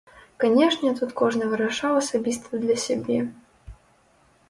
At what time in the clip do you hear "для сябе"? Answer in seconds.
2.65-3.19